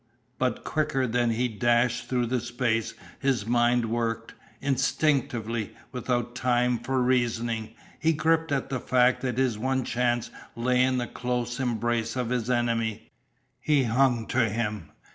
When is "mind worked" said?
3.45-4.33